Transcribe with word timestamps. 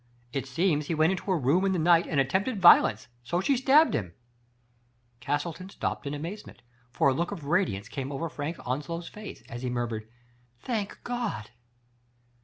It 0.33 0.47
seems 0.47 0.87
he 0.87 0.95
went 0.95 1.11
into 1.11 1.29
her 1.29 1.37
room 1.37 1.63
in 1.63 1.73
the 1.73 1.77
night 1.77 2.07
and 2.07 2.19
attempted 2.19 2.59
violence, 2.59 3.07
so 3.23 3.39
she 3.39 3.55
stabbed 3.55 3.93
him" 3.93 4.15
Castleton 5.19 5.69
stopped 5.69 6.07
in 6.07 6.15
amazement, 6.15 6.63
for 6.89 7.09
a 7.09 7.13
look 7.13 7.31
of 7.31 7.45
radiance 7.45 7.87
came 7.87 8.11
over 8.11 8.27
Frank 8.27 8.57
Onslow's 8.67 9.07
face, 9.09 9.43
as 9.47 9.61
he 9.61 9.69
murmured" 9.69 10.07
Thank 10.65 11.03
God 11.03 11.51